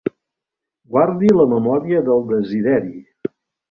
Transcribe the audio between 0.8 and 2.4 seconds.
Guardi la memòria del